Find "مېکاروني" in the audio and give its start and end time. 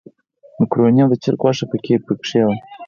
0.59-0.99